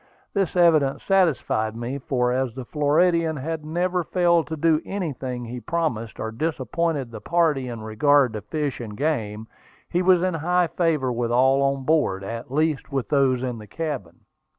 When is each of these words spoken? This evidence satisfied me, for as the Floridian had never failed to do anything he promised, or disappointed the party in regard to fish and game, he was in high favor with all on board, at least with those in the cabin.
This 0.33 0.55
evidence 0.55 1.03
satisfied 1.03 1.75
me, 1.75 1.99
for 1.99 2.31
as 2.33 2.55
the 2.55 2.65
Floridian 2.65 3.35
had 3.37 3.63
never 3.63 4.03
failed 4.03 4.47
to 4.47 4.57
do 4.57 4.81
anything 4.83 5.45
he 5.45 5.59
promised, 5.59 6.19
or 6.19 6.31
disappointed 6.31 7.11
the 7.11 7.21
party 7.21 7.67
in 7.67 7.81
regard 7.83 8.33
to 8.33 8.41
fish 8.41 8.79
and 8.79 8.97
game, 8.97 9.45
he 9.91 10.01
was 10.01 10.23
in 10.23 10.33
high 10.33 10.65
favor 10.65 11.11
with 11.13 11.31
all 11.31 11.61
on 11.61 11.83
board, 11.83 12.23
at 12.23 12.49
least 12.49 12.91
with 12.91 13.09
those 13.09 13.43
in 13.43 13.59
the 13.59 13.67
cabin. 13.67 14.21